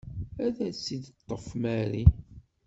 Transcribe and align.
Ad 0.45 0.55
tt-id-taf 0.75 1.47
Mary. 1.61 2.03